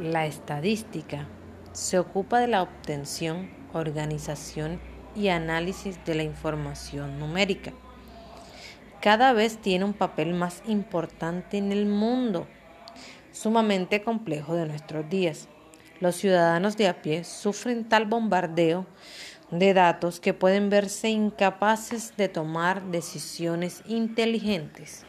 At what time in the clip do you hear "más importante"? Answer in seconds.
10.34-11.56